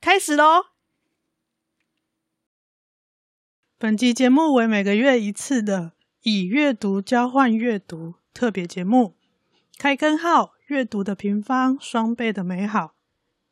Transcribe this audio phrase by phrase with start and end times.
[0.00, 0.64] 开始喽！
[3.76, 9.14] 本集节目为每个月一次的以阅读交换阅读特别节目。
[9.76, 12.94] 开根号阅读的平方，双倍的美好。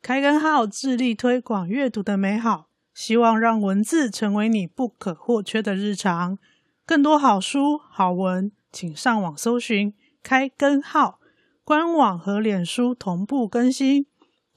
[0.01, 6.39] 开根号致力推广阅读的美好，希望让文字成为你不可或缺的日常。
[6.83, 11.19] 更多好书好文，请上网搜寻开根号
[11.63, 14.07] 官网和脸书同步更新。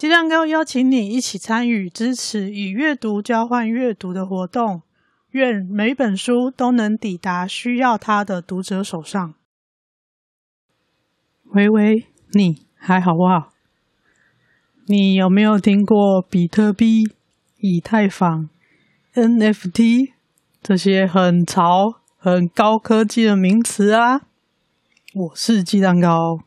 [0.02, 4.82] 鸡蛋糕邀请你一起参与支持以阅读交换阅读的活动，
[5.30, 9.34] 愿每本书都能抵达需要它的读者手上。
[11.52, 13.52] 喂喂，你还好不好？
[14.88, 17.04] 你有没有听过比特币、
[17.60, 18.50] 以太坊、
[19.14, 20.14] NFT
[20.60, 24.22] 这些很潮、很高科技的名词啊？
[25.14, 26.40] 我是鸡蛋糕。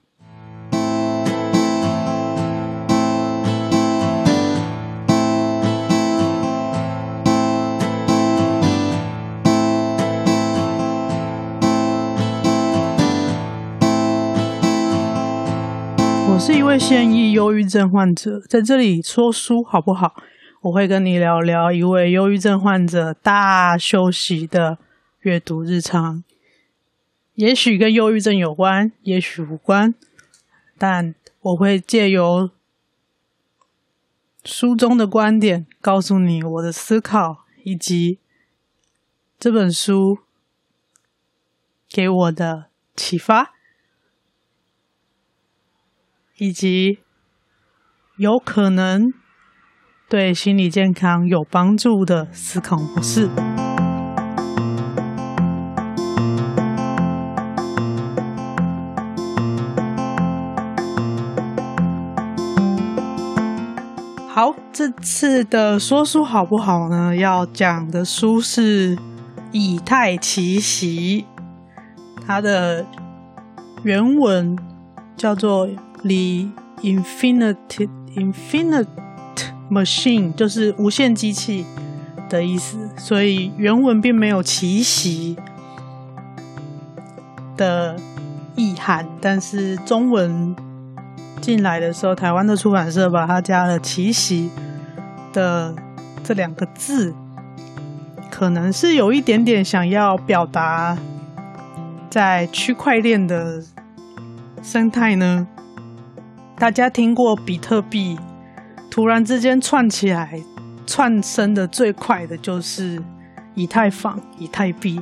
[16.66, 20.16] 位现役忧郁症患者，在这里说书好不好？
[20.62, 24.80] 我会跟你聊聊一位忧郁症患者大休息的
[25.22, 26.24] 阅读日常，
[27.36, 29.94] 也许跟忧郁症有关，也许无关，
[30.76, 32.50] 但我会借由
[34.44, 38.18] 书中的观点，告诉你我的思考，以及
[39.40, 40.18] 这本书
[41.88, 42.66] 给我的
[42.96, 43.55] 启发。
[46.38, 47.00] 以及
[48.18, 49.14] 有可能
[50.10, 53.30] 对心理健康有帮助的思考模式。
[64.28, 67.16] 好，这次的说书好不好呢？
[67.16, 68.98] 要讲的书是
[69.54, 71.26] 《以太奇袭》，
[72.28, 72.86] 它的
[73.84, 74.58] 原文
[75.16, 75.70] 叫做。
[76.08, 76.50] The
[76.84, 78.86] Infinite Infinite
[79.72, 81.66] Machine 就是无限机器
[82.30, 85.36] 的意思，所以原文并没有奇袭
[87.58, 87.96] 的
[88.56, 90.56] 意涵，但是中文
[91.42, 94.52] 进来的时候，台湾的出版社把它加了奇袭
[95.34, 95.74] 的
[96.24, 97.16] 这两个字，
[98.30, 100.96] 可能是有一点点想要表达
[102.12, 103.64] 在区块链的
[104.62, 105.48] 生态呢。
[106.58, 108.18] 大家听过比特币
[108.90, 110.42] 突然之间窜起来、
[110.88, 113.04] 窜升的最快的就是
[113.56, 115.02] 以太坊、以太币，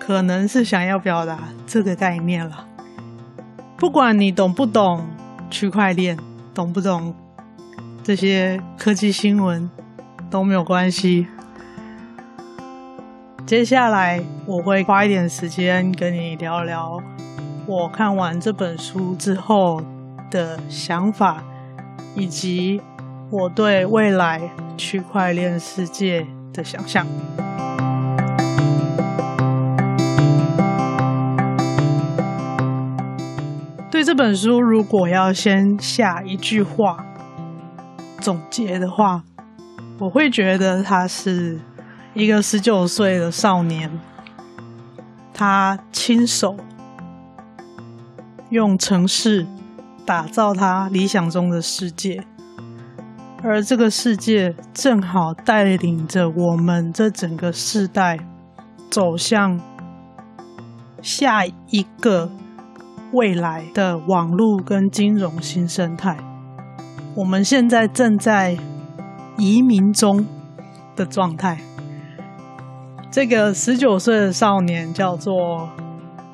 [0.00, 2.66] 可能是想要表达这个概念了。
[3.76, 5.06] 不管你懂不懂
[5.50, 6.16] 区块链，
[6.54, 7.14] 懂不懂
[8.02, 9.70] 这些科技新闻
[10.30, 11.26] 都没有关系。
[13.44, 17.00] 接下来我会花一点时间跟你聊聊
[17.66, 19.80] 我看完这本书之后
[20.36, 21.42] 的想法，
[22.14, 22.78] 以及
[23.30, 24.38] 我对未来
[24.76, 27.06] 区块链世界的想象。
[33.90, 37.06] 对这本书，如果要先下一句话
[38.20, 39.22] 总结的话，
[39.98, 41.58] 我会觉得他是
[42.12, 43.90] 一个十九岁的少年，
[45.32, 46.54] 他亲手
[48.50, 49.46] 用城市
[50.06, 52.22] 打造他理想中的世界，
[53.42, 58.16] 而这个世界正好带领着我们这整个世代
[58.88, 59.60] 走向
[61.02, 62.30] 下一个
[63.12, 66.16] 未来的网络跟金融新生态。
[67.16, 68.56] 我们现在正在
[69.36, 70.24] 移民中
[70.94, 71.58] 的状态。
[73.10, 75.68] 这个十九岁的少年叫做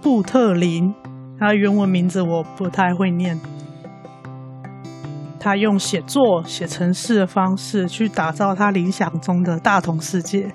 [0.03, 0.95] 布特林，
[1.39, 3.41] 他原文名字我不太会念。
[5.43, 10.49] 他用写作、写程式的方式去打造他理想中的大同世界，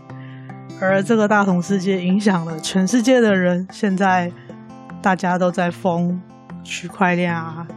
[0.80, 3.68] 而这个大同世界影响了全世界的人。
[3.70, 4.32] 现在
[5.02, 6.22] 大家都在疯
[6.64, 7.68] 区块链啊、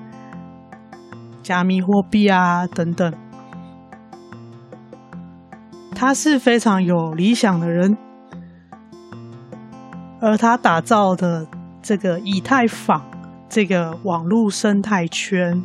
[1.42, 3.12] 加密货币啊等等。
[5.92, 7.98] 他是非常有理想的人，
[10.20, 11.44] 而他打造的
[11.82, 13.02] 这个以太坊
[13.48, 15.60] 这个网络生态圈。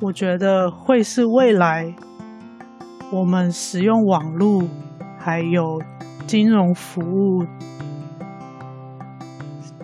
[0.00, 1.92] 我觉得会是未来
[3.10, 4.62] 我们使用网络
[5.18, 5.82] 还有
[6.24, 7.44] 金融服务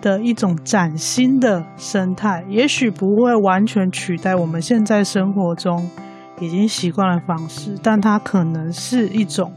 [0.01, 5.89] 的一种崭新的生态，也许不会完全取代我们现在生活中
[6.39, 9.51] 已经习惯的方式，但它可能是一种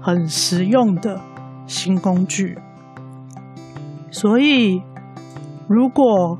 [0.00, 1.20] 很实用的
[1.66, 2.58] 新工具。
[4.10, 4.82] 所以，
[5.68, 6.38] 如果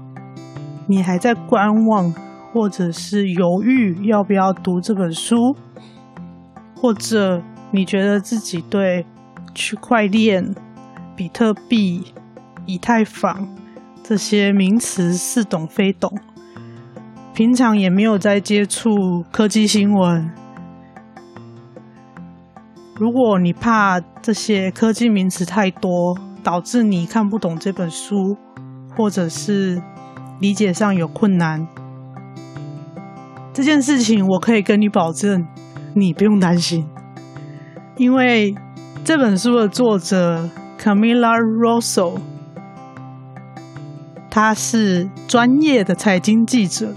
[0.87, 2.15] 你还在观望，
[2.55, 5.57] 或者是犹豫要不要读这本书，
[6.77, 7.43] 或者
[7.73, 9.05] 你觉得自己对
[9.53, 10.55] 区块链、
[11.17, 12.15] 比特币、
[12.65, 13.49] 以太坊
[14.05, 16.17] 这些名词似懂非懂，
[17.35, 20.31] 平常也没有在接触科技新闻。
[22.95, 28.37] 如果你怕这些科技名词太多，导致你看不懂这本书，
[28.97, 29.83] 或者是
[30.39, 31.67] 理解上有困难。
[33.55, 35.47] 这件事情我可以跟你保证，
[35.95, 36.85] 你不用担心，
[37.97, 38.53] 因为
[39.05, 42.19] 这本书的作者 Camilla Russo，
[44.29, 46.93] 他是专业的财经记者。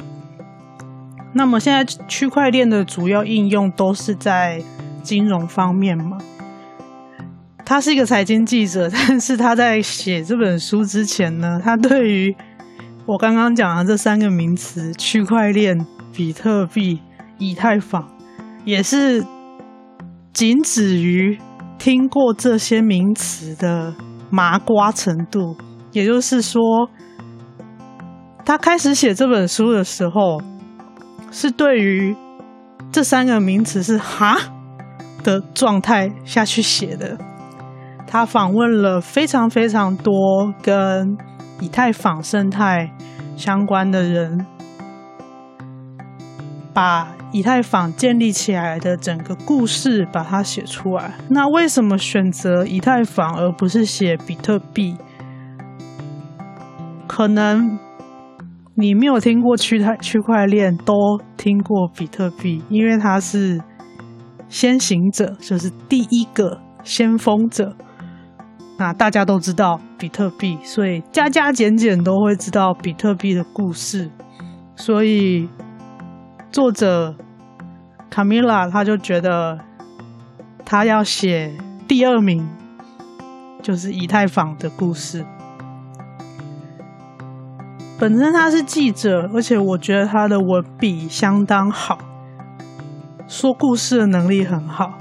[1.33, 4.59] 那么现在区块链的主要应用都是在
[5.03, 6.17] 金融方面嘛？
[7.63, 12.35] 他是一个财经记者， 但是他在写这本书之前呢，他对于
[13.05, 15.85] 我刚刚讲的这三个名词——区块链。
[16.17, 16.99] 比特币、
[17.37, 18.03] 以太坊
[18.65, 19.23] 也是
[20.33, 21.37] 仅止于
[21.77, 23.93] 听过这些名词的
[24.31, 25.55] 麻瓜程度。
[25.91, 26.89] 也就是说，
[28.43, 30.41] 他开始写这本书的时候，
[31.31, 32.15] 是对于
[32.91, 34.39] 这三个名词是“哈”
[35.23, 37.15] 的状态下去写的。
[38.07, 41.15] 他访问了非常非常多跟
[41.59, 42.91] 以太坊生态
[43.35, 44.43] 相关的人。
[46.77, 51.11] 把以太坊建立起来的整个故事把它写出来。
[51.27, 54.95] 那为什么选择以太坊而不是写比特币？
[57.07, 57.79] 可能
[58.75, 60.93] 你没有听过区块区块链，都
[61.35, 63.59] 听过比特币，因为它是
[64.47, 67.75] 先行者，就是第一个先锋者。
[68.77, 74.11] 那大家都知道比特币，所以加加减减都会知道比特币的故事，
[74.75, 75.49] 所以。
[76.57, 77.13] 作者
[78.09, 79.59] 卡米拉，他就觉得
[80.65, 81.53] 他要写
[81.87, 82.49] 第二名，
[83.61, 85.23] 就是以太坊的故事。
[87.99, 91.99] 本身他是记者，而且我觉得他的文笔相当好，
[93.27, 94.97] 说故事的能力很好。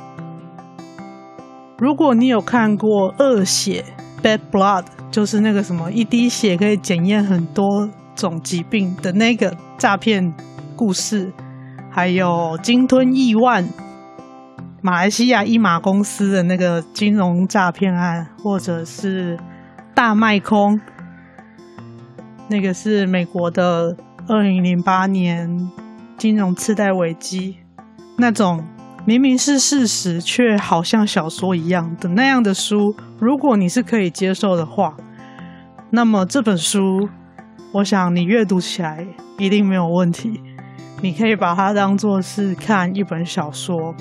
[1.79, 3.83] 如果你有看过恶血
[4.23, 10.35] （Bad Blood），就是那个什么一滴血可以检验很多种疾病的那个诈骗
[10.77, 11.33] 故事。
[11.97, 13.67] 还有鲸吞亿万，
[14.83, 19.38] 马来西亚一马公司的那个金融诈骗案，或者是
[19.95, 20.79] 大卖空，
[22.50, 23.97] 那个是美国的
[24.29, 25.71] 二零零八年
[26.19, 27.57] 金融次贷危机，
[28.19, 28.62] 那种
[29.07, 34.95] 明明是事实却好像小说一样的那样的书，如果你是可以接受的话，
[35.88, 37.09] 那么这本书，
[37.73, 39.07] 我想你阅读起来
[39.38, 40.43] 一定没有问题。
[41.03, 43.95] 你可以把它当做是看一本小说，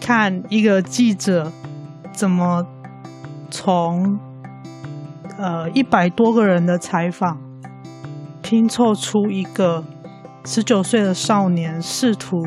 [0.00, 1.50] 看一个记者
[2.12, 2.66] 怎么
[3.50, 4.18] 从
[5.38, 7.38] 呃一百多个人的采访
[8.42, 9.84] 拼凑出一个
[10.44, 12.42] 十九岁的少年试图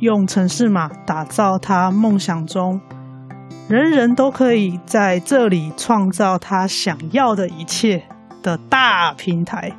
[0.00, 2.80] 用城市码打造他梦想中，
[3.68, 8.04] 人人都可以在这里创造他想要的一切
[8.42, 9.72] 的大平台。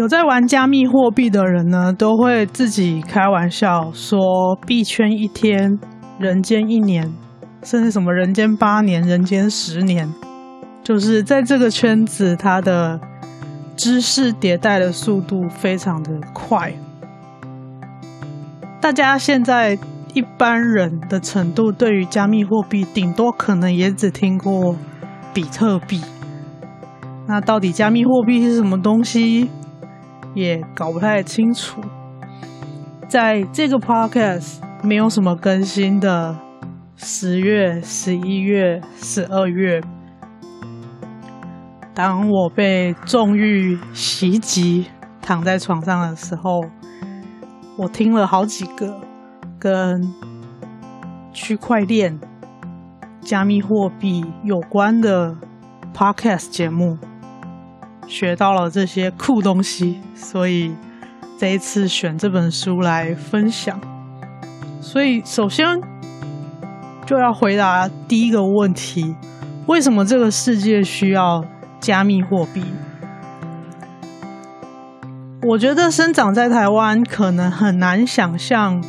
[0.00, 5.78] 有在玩加密货币的人呢，都会自己开玩笑说：“币圈一天，
[6.18, 7.12] 人间一年，
[7.62, 10.10] 甚至什么人间八年、人间十年。”
[10.82, 12.98] 就是在这个圈子，它的
[13.76, 16.72] 知识迭代的速度非常的快。
[18.80, 19.78] 大家现在
[20.14, 24.74] 一般人的程度，对于加密货币，顶多可能也只听过
[25.34, 26.00] 比特币。
[27.28, 29.50] 那到底加密货币是什么东西？
[30.34, 31.80] 也搞不太清楚，
[33.08, 36.36] 在这个 podcast 没有什么更新的
[36.96, 39.82] 十月、十一月、十二月，
[41.94, 44.86] 当我被重欲袭击，
[45.20, 46.64] 躺在床上的时候，
[47.76, 49.00] 我听了好几个
[49.58, 50.00] 跟
[51.32, 52.18] 区块链、
[53.20, 55.36] 加密货币有关的
[55.92, 56.96] podcast 节目。
[58.10, 60.74] 学到了这些酷东西，所以
[61.38, 63.80] 这一次选这本书来分享。
[64.80, 65.80] 所以首先
[67.06, 69.14] 就要回答第一个问题：
[69.66, 71.44] 为什么这个世界需要
[71.78, 72.64] 加密货币？
[75.42, 78.82] 我觉得生长在台湾，可能很难想象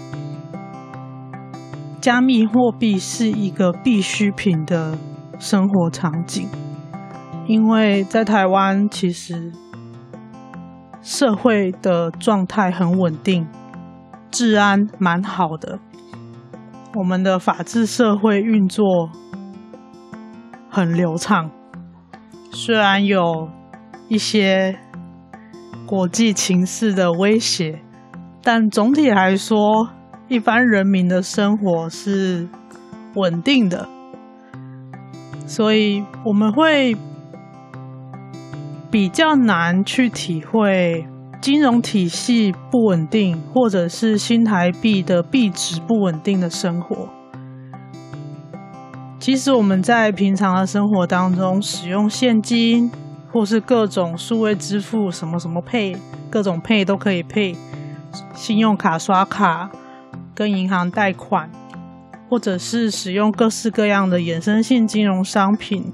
[2.01, 4.97] 加密货币是一个必需品的
[5.37, 6.49] 生活场景。
[7.47, 9.51] 因为在台湾，其实
[11.01, 13.45] 社会的状态很稳定，
[14.29, 15.79] 治安蛮好的。
[16.95, 19.09] 我们的法治社会运作
[20.69, 21.49] 很流畅，
[22.51, 23.49] 虽然有
[24.07, 24.77] 一些
[25.85, 27.81] 国际情势的威胁，
[28.41, 29.89] 但总体来说，
[30.29, 32.47] 一般人民的生活是
[33.15, 33.89] 稳定的。
[35.45, 36.95] 所以我们会。
[38.91, 41.07] 比较难去体会
[41.41, 47.07] 金融体系不稳定，或者是新台币的币值不稳定的生活。
[49.17, 52.91] 其实我们在平常的生活当中，使用现金
[53.31, 55.95] 或是各种数位支付，什么什么配
[56.29, 57.55] 各种配都可以配
[58.33, 59.71] 信用卡刷卡，
[60.35, 61.49] 跟银行贷款，
[62.29, 65.93] 或者是使用各式各样的衍生性金融商品。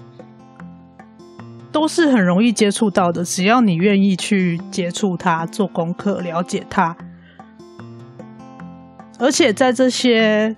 [1.79, 6.97] 都是很容易接触到的，只要你愿意去接触它、做功课、了解它，
[9.19, 10.55] 而且在这些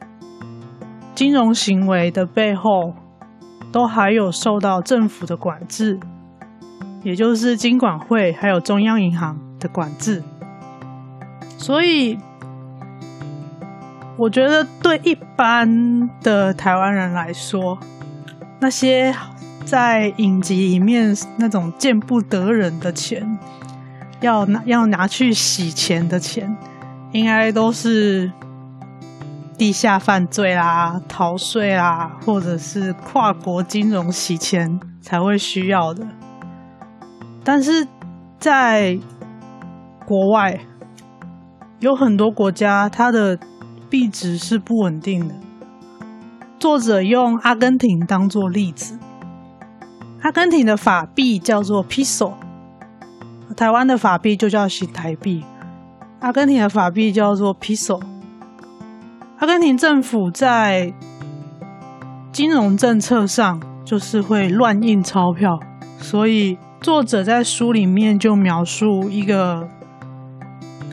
[1.14, 2.94] 金融行为的背后，
[3.70, 6.00] 都还有受到政府的管制，
[7.04, 10.24] 也就是金管会还有中央银行的管制。
[11.58, 12.18] 所以，
[14.18, 15.68] 我觉得对一般
[16.22, 17.78] 的台湾人来说，
[18.62, 19.14] 那些。
[19.70, 23.38] 在影集里面那种见不得人的钱，
[24.20, 26.58] 要拿要拿去洗钱的钱，
[27.12, 28.32] 应该都是
[29.60, 36.04] 地下犯罪啦、逃税啦，或者是跨国金融洗钱才会需要的。
[37.44, 37.88] 但是
[38.40, 38.98] 在
[40.04, 40.62] 国外，
[41.80, 43.38] 有很多国家，它的
[43.88, 45.36] 币值是不稳定的。
[46.58, 48.98] 作者用阿根廷当做例子。
[50.22, 52.34] 阿根廷的法币叫做 Piso，
[53.56, 55.46] 台湾的法币就叫新台币。
[56.20, 58.02] 阿根廷的法币叫做 Piso，。
[59.38, 60.94] 阿根廷政府在
[62.34, 65.58] 金融政策上就是会乱印钞票，
[66.00, 69.70] 所以作者在书里面就描述一个，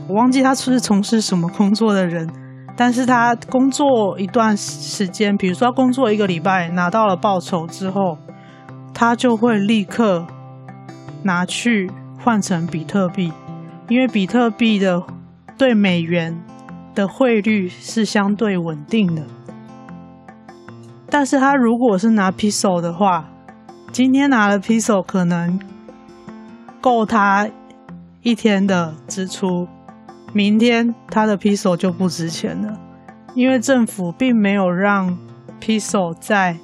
[0.06, 2.30] 我忘记他是不是从事什么工作的人，
[2.76, 8.16] 但是他工作一段时间，比如说他工作一个礼拜，拿到了报酬之后。
[8.98, 10.26] 他就会立刻
[11.22, 13.30] 拿去换成比特币，
[13.88, 15.02] 因为比特币的
[15.58, 16.34] 对美元
[16.94, 19.22] 的汇率是相对稳定的。
[21.10, 23.28] 但是他如果是拿 Peso 的话，
[23.92, 25.60] 今天拿了 Peso 可能
[26.80, 27.46] 够他
[28.22, 29.68] 一天的支出，
[30.32, 32.80] 明天他的 Peso 就不值钱了，
[33.34, 35.18] 因为政府并没有让
[35.60, 36.56] Peso 在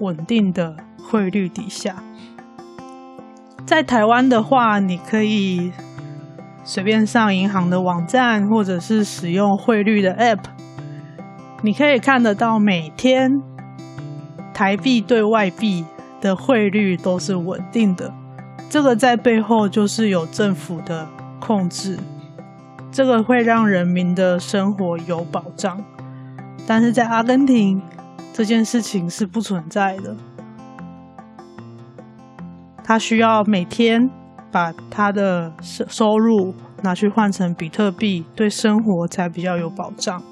[0.00, 0.74] 稳定的。
[1.08, 2.02] 汇率底下，
[3.64, 5.72] 在台湾的话，你可以
[6.64, 10.40] 随便上银行的网站，或者是使用汇率的 App，
[11.62, 13.40] 你可以看得到每天
[14.52, 15.84] 台币对外币
[16.20, 18.12] 的汇率都是稳定的。
[18.68, 21.06] 这个在背后就是有政府的
[21.38, 21.98] 控制，
[22.90, 25.82] 这个会让人民的生活有保障。
[26.66, 27.80] 但是在阿根廷，
[28.32, 30.16] 这件事情是不存在的。
[32.88, 34.08] 他需要每天
[34.52, 40.22] 把他的收收入拿去换成比特币，对生活才比较有保障。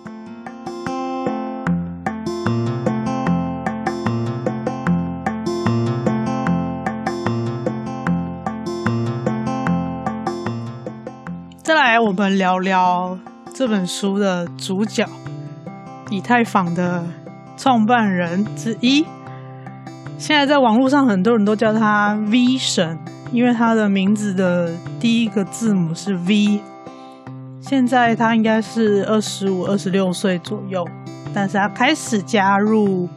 [11.61, 13.19] 再来，我们聊聊
[13.53, 15.05] 这本书的主角——
[16.09, 17.05] 以太坊的
[17.57, 19.05] 创办人之一。
[20.17, 22.99] 现在在网络上，很多人都叫他 V 神，
[23.31, 26.61] 因为他的名字的第一个字母是 V。
[27.61, 30.87] 现在他应该是二十五、二十六岁左右，
[31.35, 33.09] 但是他开始加入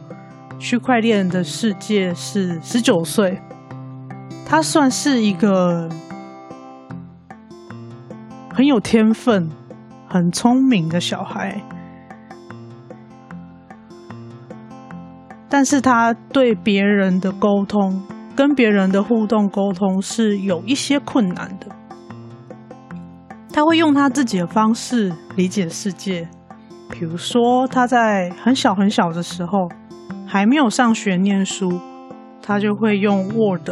[0.58, 3.40] 区块链的世界是十九岁。
[4.44, 5.88] 他算是一个
[8.52, 9.48] 很有天分、
[10.08, 11.60] 很聪明的小孩。
[15.58, 18.00] 但是他对别人的沟通，
[18.36, 21.66] 跟别人的互动沟通是有一些困难的。
[23.52, 26.28] 他会用他自己的方式理解世界，
[26.88, 29.68] 比如说他在很小很小的时候，
[30.24, 31.80] 还没有上学念书，
[32.40, 33.68] 他就会用 Word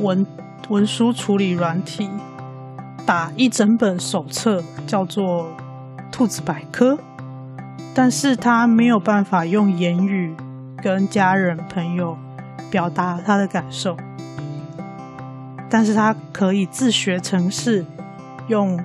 [0.00, 0.26] 文
[0.68, 2.10] 文书处理软体
[3.06, 5.24] 打一整本手册，叫做
[6.10, 6.94] 《兔子百科》，
[7.94, 10.34] 但是他没有办法用言语。
[10.86, 12.16] 跟家人朋友
[12.70, 13.96] 表达他的感受，
[15.68, 17.84] 但是他可以自学程式，
[18.46, 18.78] 用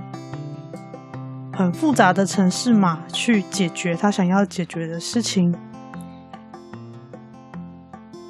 [1.54, 5.54] 很复杂的程式码去解决他想要解决的事情。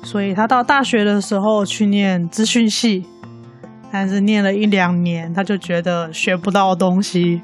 [0.04, 3.06] 所以他到大学的时候去念资讯系，
[3.90, 7.42] 但是念了一两年，他就觉得学不到东西，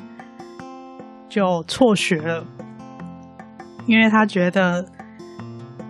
[1.29, 2.43] 就辍学了，
[3.85, 4.85] 因为他觉得。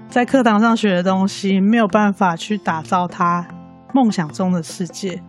[0.10, 3.46] 在课堂上学的东西没有办法去打造他
[3.94, 5.22] 梦想中的世界。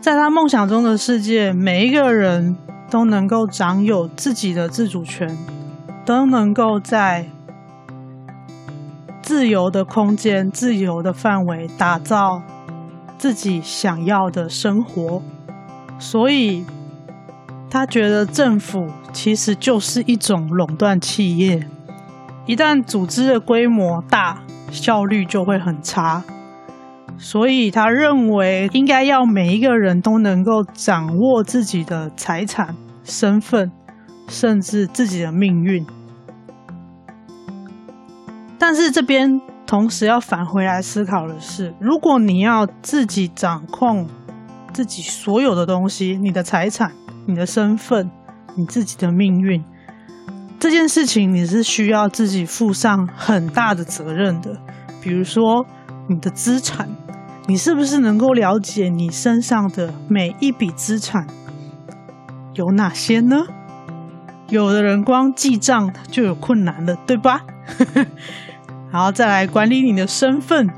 [0.00, 2.56] 在他梦想中的世界，每一个人
[2.88, 5.36] 都能够掌有自己的自主权，
[6.04, 7.28] 都能够在
[9.20, 12.40] 自由的空间、自由的范围打造
[13.18, 15.20] 自己想要的生活。
[15.98, 16.64] 所以，
[17.68, 21.66] 他觉得政府其实就是一种垄断企业。
[22.46, 26.22] 一旦组织的规模大，效率就会很差。
[27.18, 33.72] 所以他认为应该要每一个人都能够掌握自己的财产、身份，
[34.28, 35.84] 甚至自己的命运。
[38.58, 44.06] 但是这边同时要返回来思考的是，如果你要自己掌控
[44.72, 46.92] 自己所有的东西，你的财产、
[47.26, 48.10] 你的身份、
[48.56, 49.64] 你自己的命运。
[50.58, 54.56] 这件事情你是需要自己负上很大的责任的，
[55.00, 55.66] 比如说
[56.08, 56.88] 你的资产，
[57.46, 61.26] 你是不是能够了解你身上的每一笔资产
[62.54, 63.44] 有哪些呢？
[64.48, 67.42] 有的人光记账就有困难了，对吧？
[68.90, 70.68] 然后再来管理你的身份，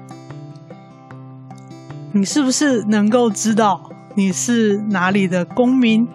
[2.12, 6.08] 你是不是能够知道你是哪里的公民？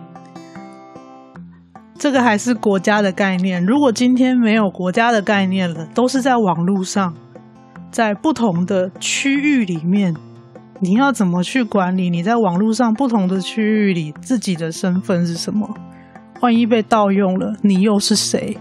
[2.04, 3.66] 这个还是国家的概念。
[3.66, 7.14] 如果今天没有国家的概念了，都是在网络上，
[7.92, 10.14] 在不同的区域里面，
[10.82, 15.66] 你要怎么去管理你在网络上不同的区域里自己的身份是什么？
[16.42, 18.58] 万一被盗用了，你又是谁？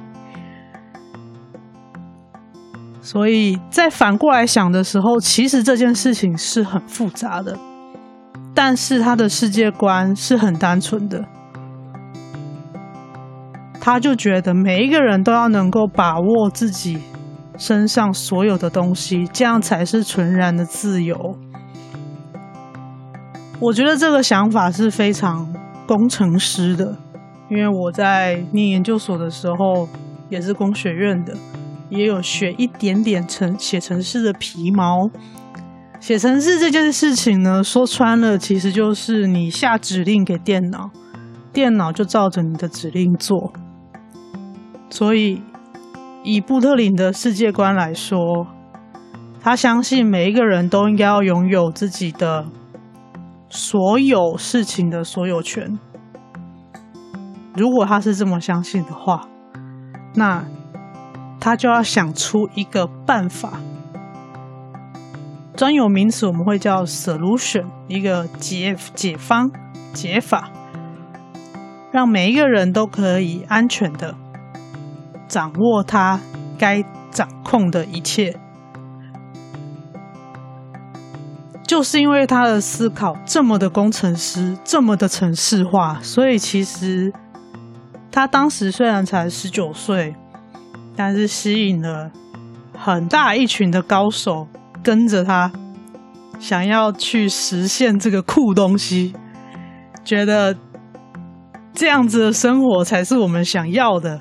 [3.01, 7.59] 所以在反过来想的时候，其实这件事情是很复杂的，
[8.55, 11.25] 但是他的世界观是很单纯的。
[13.85, 17.01] 他就觉得每一个人都要能够把握自己
[17.59, 21.37] 身上所有的东西，这样才是纯然的自由。
[23.59, 25.53] 我觉得这个想法是非常
[25.85, 26.97] 工程师的，
[27.51, 29.89] 因为我在念研究所的时候
[30.29, 31.35] 也是工学院的，
[31.91, 35.11] 也有学一点点程写程式的皮毛。
[35.99, 40.91] 写程式这件事情呢，说穿了其实就是你下指令给电脑，
[41.53, 43.53] 电脑就照着你的指令做。
[44.93, 45.41] 所以，
[46.23, 48.47] 以布特林的世界观来说，
[49.41, 52.45] 他相信每一个人都应该要拥有自己的
[53.49, 55.79] 所有事情的所有权。
[57.57, 59.27] 如果他是这么相信的话，
[60.15, 60.45] 那
[61.41, 63.55] 他就要想出一个办法。
[65.57, 69.51] 专有名词我们会叫 solution，一个解解方
[69.95, 70.51] 解法，
[71.91, 74.15] 让每一个人都可以安全的
[75.33, 76.21] 掌握他
[76.59, 78.39] 该掌控的一切。
[81.67, 87.11] 就是因为他的思考这么的工程师，这么的城市化，所以其实
[88.11, 90.15] 他当时虽然才十九岁，
[90.95, 92.11] 但是吸引了
[92.79, 94.47] 很大一群的高手
[94.83, 95.51] 跟着他，
[96.39, 99.15] 想要去实现这个酷东西，
[100.05, 100.55] 觉得
[101.73, 104.21] 这样子的生活才是我们想要的。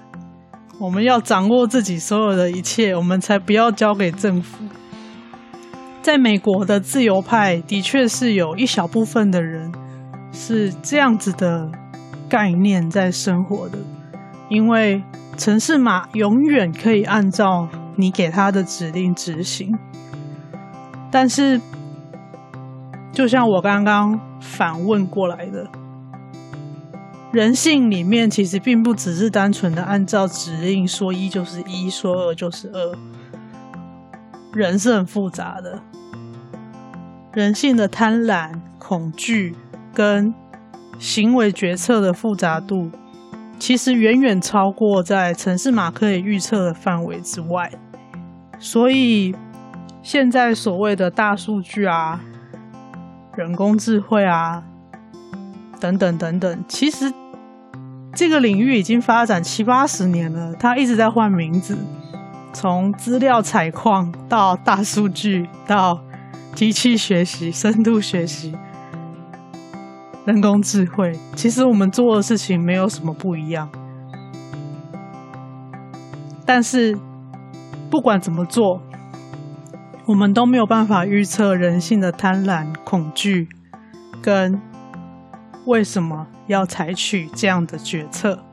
[0.82, 4.66] 我们要掌握自己所有的一切，我们才不要交给政府。
[6.02, 9.72] 在美国的自由派的确是有一小部分的人
[10.32, 11.70] 是这样子的
[12.28, 13.78] 概念在生活的，
[14.50, 15.04] 因为
[15.38, 19.72] 城市码永远可以按照你给他的指令执行。
[21.12, 21.62] 但是，
[23.12, 25.68] 就像我刚刚反问过来的，
[27.32, 32.96] 人性里面其实并不只是单纯的按照指令说一就是一，说二就是二。
[34.54, 35.82] 人是很复杂的，
[37.32, 39.56] 人性的贪婪、恐惧
[39.94, 40.34] 跟
[41.00, 42.92] 行为决策的复杂度，
[43.58, 47.72] 其实远远超过在城市码可以预测的范围之外。
[48.60, 49.34] 所以，
[50.04, 52.20] 现在所谓的大数据啊、
[53.38, 54.64] 人工智慧啊
[55.80, 57.12] 等等等等，其实
[58.14, 61.78] 这个领域已经发展七八十年了，它一直在换名字。
[62.54, 66.04] 从资料采矿到大数据，到
[66.54, 68.54] 机器学习、深度学习、
[70.26, 73.70] 人工智慧，其实我们做的事情没有什么不一样。
[76.46, 76.98] 但是
[77.90, 78.82] 不管怎么做，
[80.06, 83.48] 我们都没有办法预测人性的贪婪、恐惧，
[84.22, 84.60] 跟
[85.66, 88.44] 为什么要采取这样的决策。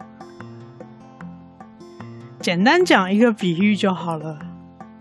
[2.40, 4.38] 简单讲一个比喻就好了，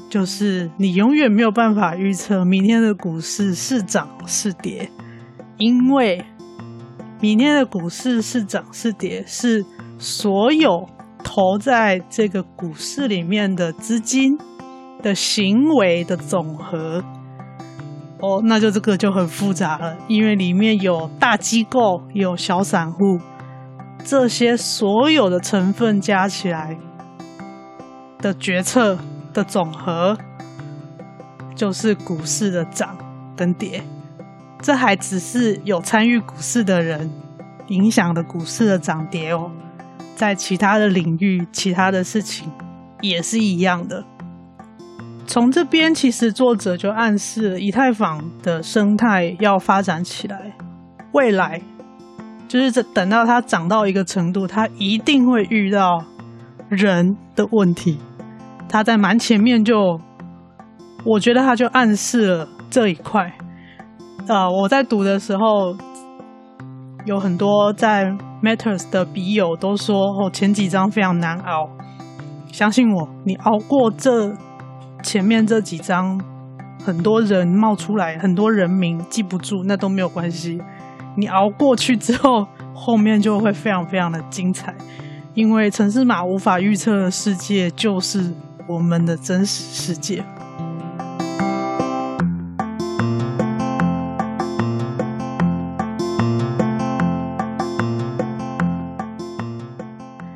[0.09, 4.89] 就是你永远没有办法预测明天的股市是涨是跌，
[5.57, 6.25] 因为
[7.21, 9.65] 明天的股市是涨是跌是
[9.99, 10.87] 所有
[11.23, 14.37] 投在这个股市里面的资金
[15.03, 17.03] 的行为的总和。
[18.19, 23.19] 哦，那就这个就很复杂了，因为里面有大机构，有小散户，
[24.03, 26.77] 这些所有的成分加起来。
[28.19, 28.97] 的决策
[29.31, 30.17] 的总和
[31.55, 32.97] 就是股市的涨
[33.35, 33.83] 跟跌，
[34.59, 37.11] 这还只是有参与股市的人
[37.67, 39.51] 影响的股市的涨跌哦。
[40.15, 42.51] 在其他的领域，其他的事情
[43.01, 44.03] 也是一样的。
[45.27, 50.53] 从这边，其实作者就暗示以太坊的生态要发展起来，
[51.11, 51.61] 未来
[52.47, 56.01] 就是这等到它涨到一个程度，它一定会遇到
[56.69, 57.99] 人的问题。
[58.69, 59.99] 他在蛮前面就，
[61.03, 63.31] 我觉得他就暗示了这一块。
[64.27, 65.75] 呃，我在读的时候，
[67.05, 68.05] 有很多在
[68.41, 71.69] Matters 的笔友都说，哦，前几章非常难熬。
[72.51, 74.33] 相信我，你熬过这
[75.07, 76.19] 前面这几章，
[76.83, 80.61] 很多人冒出来，很多人名记不住，那都没有关系。
[81.15, 84.75] 你熬过去之后，后面就会非常非常的精彩，
[85.33, 88.33] 因为城市码无法预测的世界就是。
[88.67, 90.21] 我们的真实世界。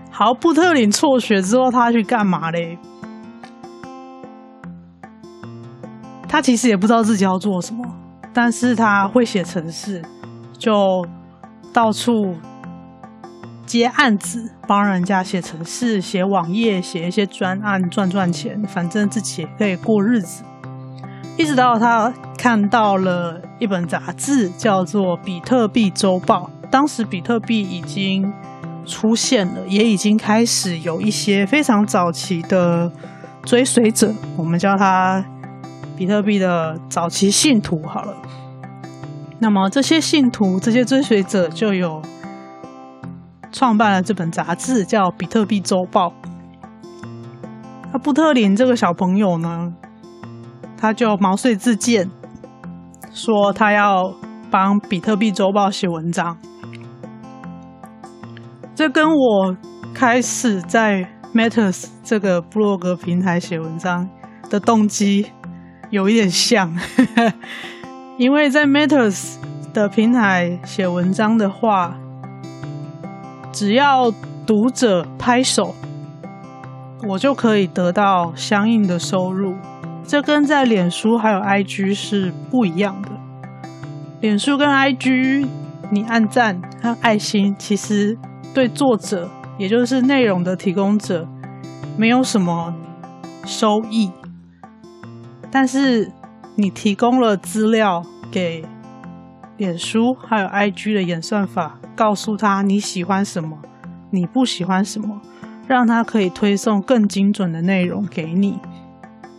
[0.10, 2.80] 好，布特林辍学之后，他去干嘛嘞？
[6.32, 7.86] 他其实也不知道自己要做什么，
[8.34, 10.02] 但是他会写程式，
[10.58, 11.06] 就
[11.74, 12.34] 到处。
[13.66, 20.44] 接案子，帮人家写程式、写网页、写一些专案赚赚钱，反正自己也可以过日子。
[21.38, 26.50] 一直到他看到了一本杂志，叫做《比特币周报》。
[26.70, 28.30] 当时比特币已经
[28.86, 32.92] 出现了，也已经开始有一些非常早期的
[33.46, 35.24] 追随者，我们叫他
[36.02, 37.80] 比特币的早期信徒。
[37.86, 38.18] 好了，
[39.38, 42.02] 那么这些信徒、这些追随者就有。
[43.52, 46.08] 创办了这本杂志，叫《比特币周报》。
[47.94, 49.72] 那布特林这个小朋友呢，
[50.76, 52.10] 他就毛遂自荐，
[53.14, 54.12] 说他要
[54.50, 56.36] 帮《比特币周报》写文章。
[58.74, 59.56] 这跟我
[59.94, 64.10] 开始在 Matters 这个部落格平台写文章
[64.50, 65.28] 的动机
[65.92, 66.74] 有一点像，
[68.18, 69.36] 因为在 Matters
[69.74, 71.98] 的平台写文章的话，
[73.52, 74.10] 只要
[74.48, 75.76] 读者拍手，
[77.08, 79.54] 我就可以得到相应的收入。
[80.08, 83.10] 这跟在脸书还有 IG 是不一样的。
[84.22, 85.46] 脸书跟 IG，
[85.90, 88.18] 你按赞和爱心，其实
[88.54, 91.28] 对作者，也就是内容的提供者，
[91.98, 92.74] 没有什么
[93.46, 94.10] 收益。
[95.52, 96.10] 但是
[96.56, 98.64] 你提供了资料给
[99.58, 103.60] 脸书还有 IG 的演算法，告诉他你喜欢什么，
[104.10, 105.22] 你不喜欢什么，
[105.68, 108.58] 让他可以推送更精准的内容给你。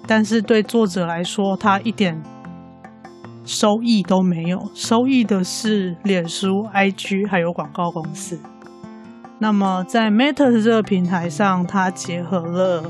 [0.06, 2.22] 但是对作者来说，他一点
[3.44, 8.38] 收益都没有，收益的是脸书、IG 还有广告公司。
[9.38, 12.84] 那么在 Matters 这个平台上，它结合了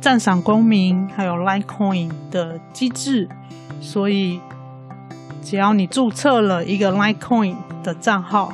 [0.00, 3.28] 赞赏公民还有 Litecoin 的机制，
[3.80, 4.40] 所以
[5.42, 8.52] 只要你注册了一个 Litecoin 的账号，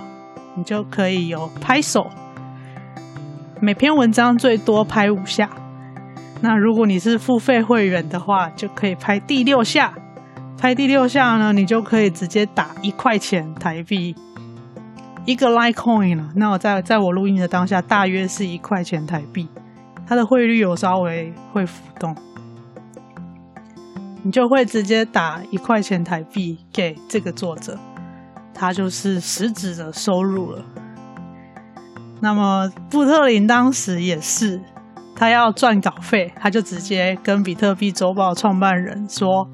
[0.57, 2.07] 你就可以有拍手，
[3.61, 5.51] 每篇文章最多拍五下。
[6.41, 9.93] 那如果你是付费会员的话，就可以拍第六下。
[10.57, 14.17] 拍第六下呢，你就可以直接打一块钱台币
[15.27, 16.31] 一个 Litecoin 了。
[16.37, 19.47] 那我在在我录音的当下，大约是一块钱台币。
[20.07, 22.15] 它的汇率有稍微会浮动，
[24.23, 27.79] 你就会直接打一块钱台币给这个作者，
[28.53, 30.65] 他就是实质的收入了。
[32.21, 34.61] 那么布特林当时也是。
[35.17, 39.49] 他要赚稿费，他就直接跟比特币周报创办人说：“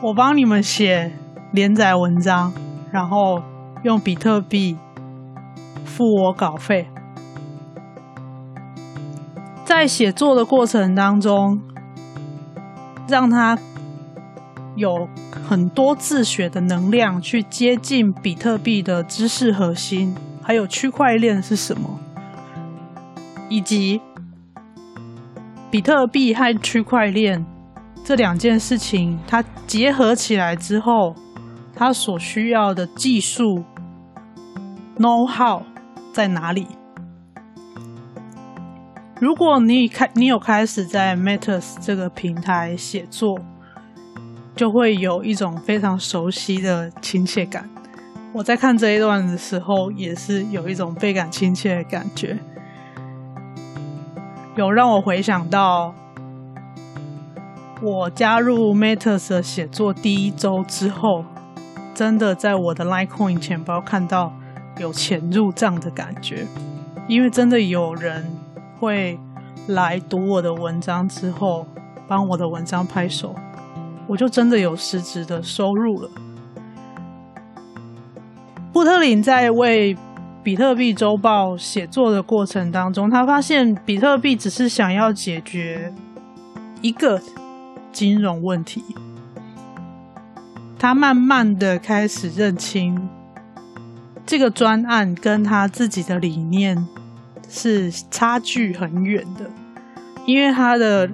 [0.00, 1.10] 我帮你们写
[1.52, 2.52] 连载文章，
[2.92, 3.42] 然后
[3.82, 4.78] 用比特币
[5.84, 6.86] 付我稿费。”
[9.64, 11.60] 在写作的过程当中，
[13.08, 13.58] 让他
[14.76, 15.08] 有
[15.48, 21.98] 很多自学的能量，去接近比特币的知识核心，还有区块链是什么，
[23.48, 24.00] 以及。
[25.70, 27.44] 比特币和区块链
[28.04, 31.16] 这两件事情，它结合起来之后，
[31.74, 33.64] 它所需要的技术
[35.00, 35.62] know how
[36.12, 36.68] 在哪里？
[39.20, 43.38] 如果你开，你有开始在 Matters 这个平台写作，
[44.56, 47.68] 就会有一种非常熟悉的亲切感。
[48.32, 52.36] 我在看这一段的时候，也是有一种倍感亲切的感觉。
[54.56, 55.94] 有让我回想到，
[57.80, 61.24] 我加入 Matters 的写作第一周之后，
[61.94, 64.32] 真的在我的 Litecoin 钱包看到
[64.78, 66.46] 有钱入账的感觉，
[67.06, 68.26] 因为真的有人
[68.84, 69.18] 会
[69.68, 71.66] 来读我的文章之后，
[72.06, 73.34] 帮我的文章拍手，
[74.06, 76.10] 我就真的有实质的收入了。
[78.72, 79.96] 布特林在为
[80.42, 85.90] 比特币周报写作的过程当中，他发现比特币只是想要解决
[86.82, 87.18] 一个
[87.90, 88.84] 金融问题。
[90.78, 93.08] 他慢慢的开始认清
[94.26, 96.86] 这个专案跟他自己的理念
[97.54, 99.48] 是差距很远的，
[100.26, 101.08] 因为他的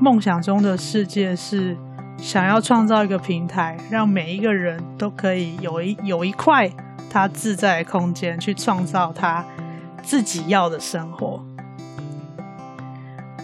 [0.00, 1.76] 梦想中的世界是
[2.16, 6.70] 想要创造一个平台，让每一个人都可以有一有一块。
[7.08, 9.42] 他自在空间去创造他
[10.02, 11.42] 自己要的生活，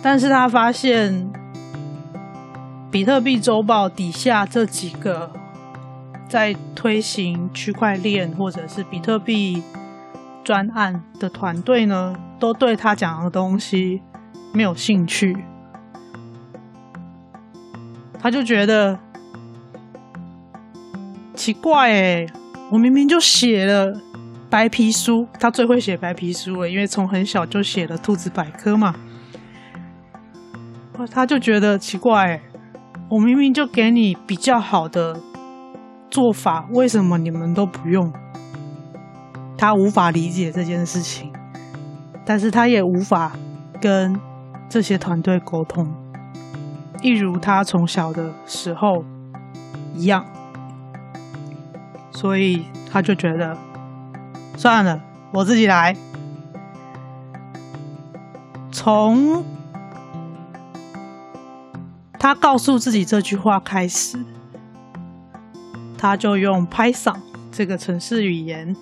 [0.02, 1.30] 但是他发现
[2.90, 5.30] 比特币周报底下这几个
[6.28, 9.62] 在推行区块链或者是比特币
[10.44, 14.02] 专案的团队呢，都对他讲的东西
[14.52, 15.36] 没有兴趣，
[18.18, 18.98] 他就觉得
[21.34, 22.26] 奇怪欸。
[22.70, 24.00] 我明明就写了
[24.48, 28.94] 白皮书，他最会写白皮书了，因为从很小就写了兔子百科嘛。
[31.10, 32.40] 他就觉得奇怪，
[33.10, 35.20] 我明明就给你比较好的
[36.10, 38.12] 做法，为什么你们都不用？
[39.62, 41.32] 他无法理解这件事情，
[42.24, 43.30] 但是他也无法
[43.80, 44.18] 跟
[44.68, 45.86] 这些团队沟通，
[47.00, 49.04] 一如他从小的时候
[49.94, 50.26] 一样。
[52.10, 53.56] 所以他就觉得
[54.56, 55.00] 算了，
[55.32, 55.96] 我自己来。
[58.72, 59.44] 从
[62.18, 64.18] 他告诉自己这句话开始，
[65.96, 67.20] 他就用 Python
[67.52, 68.74] 这个程式语言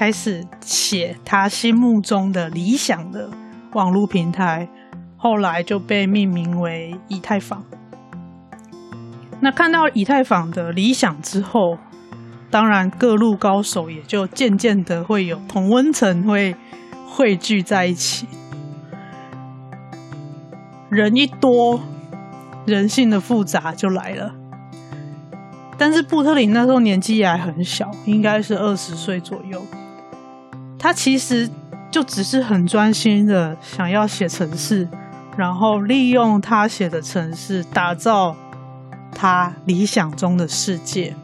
[0.00, 3.28] 开始写他心目中的理想的
[3.74, 4.66] 网络平台，
[5.18, 7.62] 后来就被命名为以太坊。
[9.40, 11.76] 那看到以太坊的理想之后，
[12.50, 16.56] 当然各路高手也就渐渐的会有同温层会
[17.06, 18.26] 汇聚在一起。
[20.88, 21.78] 人一多，
[22.64, 24.32] 人性的复杂就来了。
[25.76, 29.62] 但是布特林那时候年纪也还很小，应该是二十岁左右。
[30.82, 31.48] 他其实
[31.90, 34.88] 就只是很专心的想要写程式，
[35.36, 38.34] 然后利用他写的程式打造
[39.14, 41.14] 他理想中的世界。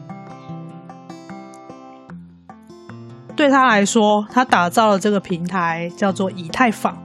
[3.35, 6.95] 对他来说，他打造了这个平台叫做以太坊。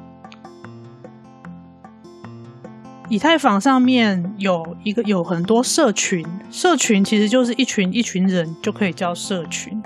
[3.08, 9.82] 以太坊上面有一个有很多社群，社群其实就是一群一群人就可以叫社群。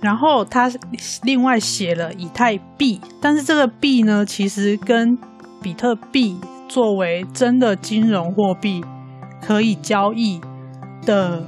[0.00, 0.70] 然后他
[1.22, 5.18] 另外写了以太币，但是这个币呢，其实跟
[5.62, 8.84] 比特币作为真的金融货币
[9.40, 10.40] 可以交易
[11.04, 11.44] 的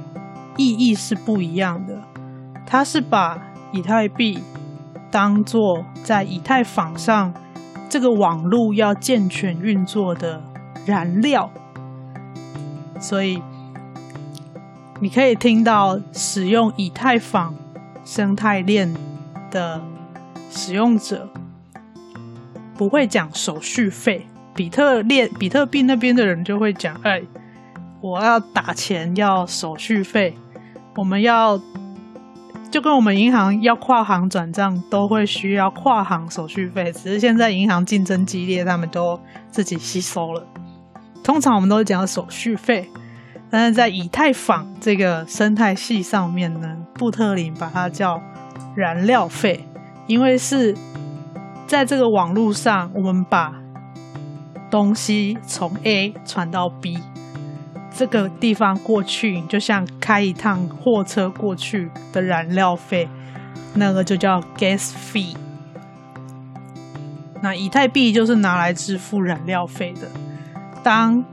[0.57, 2.01] 意义是不一样的。
[2.65, 4.43] 他是把以太币
[5.11, 7.33] 当做在以太坊上。
[7.89, 10.41] 这个网络要健全运作的
[10.83, 11.51] 燃料，
[12.99, 13.39] 所以
[14.99, 17.53] 你可以听到使用以太坊
[18.03, 18.93] 生态链
[19.51, 19.81] 的
[20.49, 21.29] 使用者
[22.75, 27.21] 不会讲手续费，比特链、比特币那边的人就会讲：“哎，
[28.01, 30.35] 我要打钱要手续费，
[30.95, 31.59] 我们要。”
[32.71, 39.19] 就跟我们银行要跨行转账都会需要跨行手续费，只是现在银行竞争激烈，他们都
[39.51, 40.43] 自己吸收了。
[41.23, 42.89] 通常我们都会讲手续费，
[43.55, 48.19] 但是在以太坊这个生态系上面呢，布特林把它叫
[48.75, 49.63] 燃料费，
[50.07, 50.75] 因为是
[51.67, 53.53] 在这个网络上，我们把
[54.71, 56.97] 东西从 A 传到 B。
[57.95, 63.07] 这个地方过去，就像开一趟货车过去的燃料费，
[63.75, 65.35] 那个就叫 gas fee。
[67.43, 70.07] 那以太币就是拿来支付燃料费的。
[70.81, 71.23] 当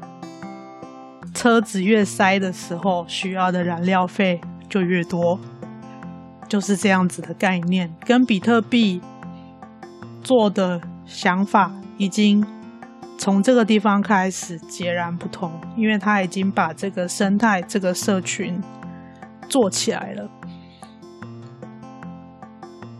[1.40, 5.40] 车子越塞的时候，需要的燃料费就越多，
[6.46, 7.90] 就是这样子的概念。
[8.04, 9.00] 跟比特币
[10.22, 12.46] 做的想法已经。
[13.16, 18.58] 从这个地方开始截然不同，因为他已经把这个生态、这个社群
[19.48, 20.28] 做起来了。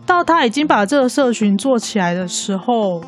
[0.07, 3.03] 到他已经把这个社群做起来的时候，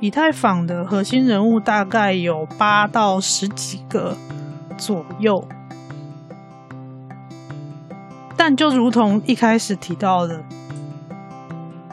[0.00, 4.14] 以太坊的核心人物大概有八到十几个
[4.78, 5.46] 左右。
[8.36, 10.42] 但就如同一开始提到的，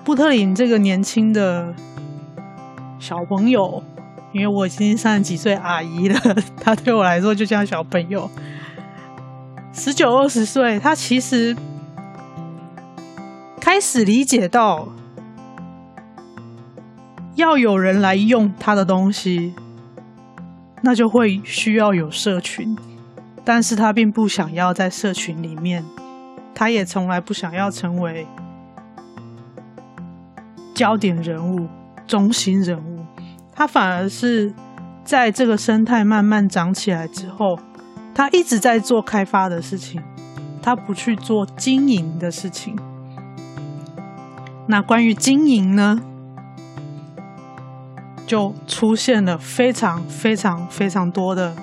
[0.05, 1.73] 布特林这个年轻的
[2.99, 3.83] 小朋友。
[4.31, 6.19] 因为我已经三十几岁阿姨了，
[6.59, 8.29] 他对我来说就像小朋友，
[9.71, 11.55] 十九二十岁，他其实
[13.61, 14.89] 开始理解到
[17.35, 19.55] 要有人来用他的东西，
[20.85, 22.77] 那就会需要有社群，
[23.43, 25.83] 但是他并不想要在社群里面，
[26.53, 28.27] 他也从来不想要成为
[30.75, 31.67] 焦点人物、
[32.05, 33.03] 中心人物。
[33.51, 34.53] 他反而是
[35.03, 37.57] 在这个生态慢慢长起来之后，
[38.13, 39.99] 他一直在做开发的事情，
[40.61, 42.77] 他不去做经营的事情。
[44.67, 45.99] 那关于经营呢，
[48.25, 51.55] 就出现了非常非常非常多的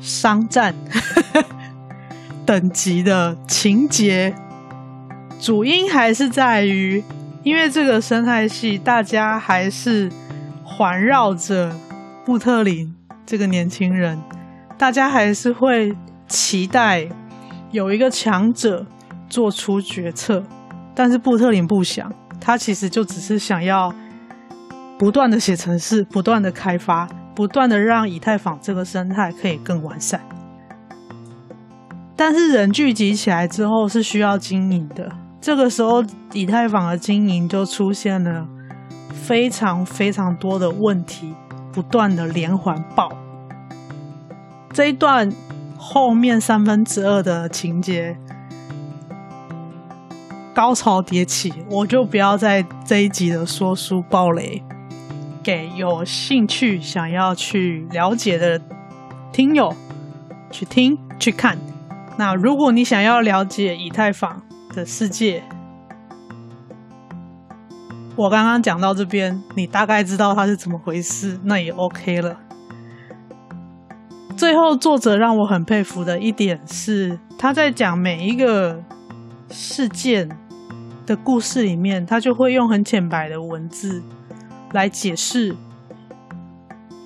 [0.00, 0.74] 商战
[2.44, 4.34] 等级的情节，
[5.40, 7.02] 主因还是在于，
[7.42, 10.10] 因为这个生态系大家还是。
[10.70, 11.74] 环绕着
[12.24, 12.94] 布特林
[13.26, 14.16] 这个年轻人，
[14.76, 15.92] 大家还是会
[16.28, 17.08] 期待
[17.72, 18.86] 有一个强者
[19.28, 20.44] 做出决策，
[20.94, 23.92] 但是布特林不想，他其实就只是想要
[24.98, 30.20] 不断的写程式，不断的开发，不断的让以太坊这个生态可以更完善。
[32.16, 38.46] 但是人聚集起来之后是需要经营的，这个时候以太坊的经营就出现了。
[39.10, 41.34] 非常非常多的问题，
[41.72, 43.10] 不断的连环爆。
[44.72, 45.30] 这一段
[45.76, 48.16] 后面三分之二的情节
[50.54, 54.62] 高潮迭起，我就不要在这一集的说书爆雷，
[55.48, 58.60] 给有兴趣想要去了解的
[59.32, 59.74] 听友
[60.50, 61.56] 去听去看。
[62.18, 64.42] 那如果你想要了解以太坊，
[64.74, 65.42] 的世界。
[68.14, 72.38] 我刚刚讲到这边，你大概知道它是怎么回事，那也 OK 了。
[74.36, 78.84] 最后，作者让我很佩服的一点是，他在讲每一个
[79.48, 80.28] 事件
[81.06, 84.02] 的故事里面，他就会用很浅白的文字
[84.72, 85.56] 来解释，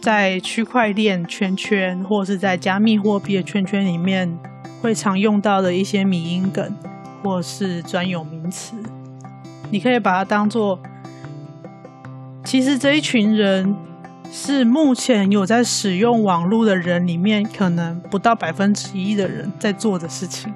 [0.01, 4.39] 在区块链圈圈或是在加密货币的圈圈里面
[4.81, 6.75] 会常用到的一些迷因梗
[7.23, 8.75] 或是专有名词，
[9.71, 10.79] 你可以把它当做，
[12.45, 13.75] 其实这一群人。
[14.35, 20.51] 是目前有在使用网络的人里面，可能不到百分之一的人在做的事情，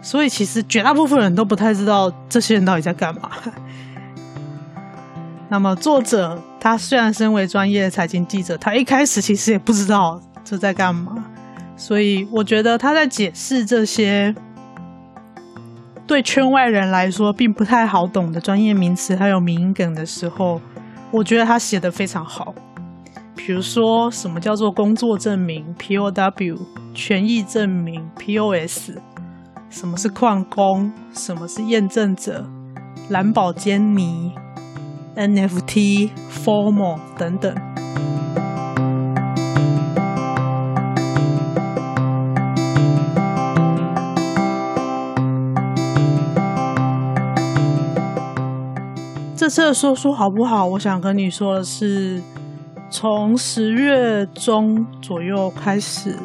[0.00, 3.30] 所以其实绝大部分人都不太知道这些人到底在干嘛。
[5.54, 11.24] 那么作者他虽然身为专业的财经记者，他一开始其实也不知道这在干嘛，
[11.76, 14.34] 所以我觉得他在解释这些
[16.08, 20.60] 对圈外人来说并不太好懂的专业名词还有名梗的时候，
[21.12, 22.52] 我觉得他写得非常好。
[23.36, 26.58] 比如说，什么叫做工作证明 （POW）、
[26.94, 28.90] 权益证明 （POS）？
[29.70, 30.92] 什么是矿工？
[31.12, 32.44] 什么是验证者？
[33.08, 34.32] 蓝宝坚尼
[35.16, 37.54] （NFT）、Formal 等等。
[49.36, 50.66] 这次的说书好不好？
[50.66, 52.22] 我想跟你说的是。
[52.90, 56.16] 从十月中左右开始，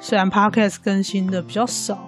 [0.00, 2.04] 虽然 Podcast 更新的比较少，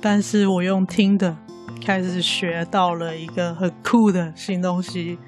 [0.00, 1.36] 但是我用听的
[1.84, 5.18] 开始学到了一个很酷的新东西，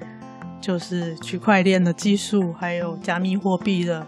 [0.59, 4.05] 就是区块链的技术，还有加密货币的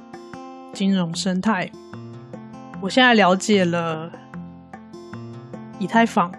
[0.73, 1.69] 金融生态。
[2.81, 4.11] 我现在了解了
[5.79, 6.31] 以太坊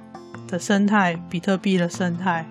[0.47, 2.47] 的生态，比特币的生态。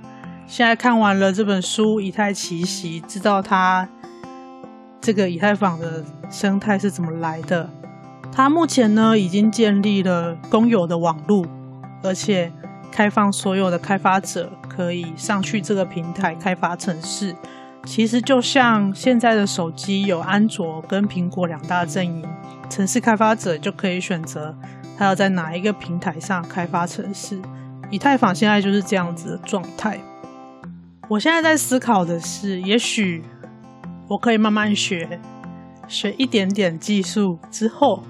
[0.47, 3.87] 现在看完了这本书《以太奇袭》，知道它。
[4.99, 7.69] 这个以太坊的生态是怎么来的？
[8.31, 11.45] 它目前呢已经建立了公有的网路，
[12.03, 12.51] 而且
[12.91, 17.35] 开放所有的开发者可以上去这个平台开发城市。
[17.85, 22.23] 其实就像现在的手机有安卓跟苹果两大阵营，
[22.69, 24.55] 城市开发者就可以选择
[24.97, 27.41] 他要在哪一个平台上开发城市。
[27.89, 29.99] 以太坊现在就是这样子的状态。
[31.07, 33.23] 我现在在思考的是，也许。
[34.07, 35.21] 我可以慢慢学，
[35.87, 38.03] 学一点点技术之后，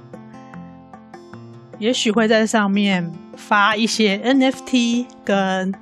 [1.82, 5.74] 也许会在上面发一些 NFT 跟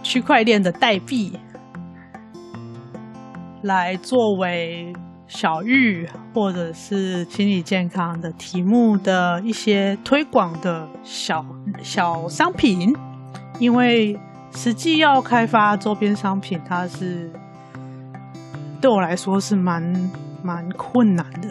[0.00, 1.32] 区块链的代币，
[3.62, 4.92] 来作为
[5.26, 11.44] 小玉或者是心理健康的题目的一些推广的小
[11.82, 12.94] 小商品，
[13.58, 14.16] 因为
[14.54, 17.28] 实际要开发周边商品，它是。
[18.80, 20.10] 对我来说是蛮
[20.42, 21.48] 蛮困难的，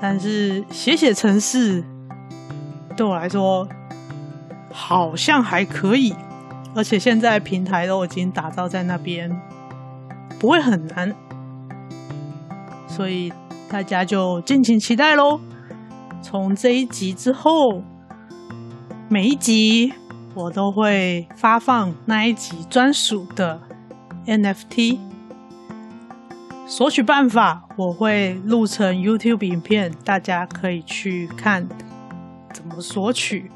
[0.00, 1.84] 但是写写程式
[2.98, 3.64] 对我来说
[4.72, 6.12] 好像还可以，
[6.74, 9.30] 而且现在平台都已经打造在那边，
[10.40, 11.14] 不会很难，
[12.88, 13.32] 所以
[13.70, 15.38] 大家就敬请期待喽。
[16.20, 17.84] 从这一集之后，
[19.08, 19.92] 每一集
[20.34, 23.60] 我都会发放那一集专属的
[24.26, 24.98] NFT。
[26.66, 31.64] 索取办法我会录成 YouTube 影片，大家可以去看
[32.80, 33.50] 索取。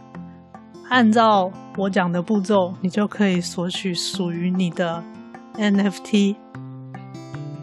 [0.88, 5.02] 按照我讲的步骤，你就可以索取属于你的
[5.56, 6.36] NFT。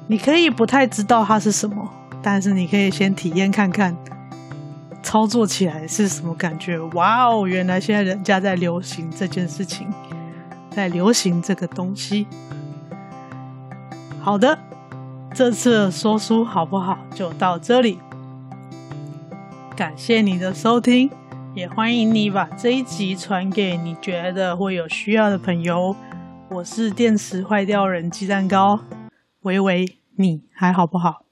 [0.08, 1.92] 你可以不太知道它是什么，
[2.22, 3.96] 但是你可以先体验看看，
[5.04, 6.80] 操作起来是什么感觉。
[6.94, 9.88] 哇哦，原来现在人家在流行这件事情，
[10.72, 12.28] 在流行这个东西。
[14.22, 14.58] 好的。
[15.32, 16.98] 这次的说书好不好？
[17.14, 18.00] 就到这里，
[19.76, 21.12] 感谢你的收听，
[21.56, 25.96] 也欢迎你把这一集传给你觉得会有需要的朋友。
[26.50, 28.80] 我是电池坏掉人鸡蛋糕，
[29.42, 31.26] 维维，你还好不好？